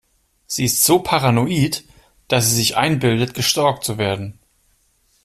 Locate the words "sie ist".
0.47-0.83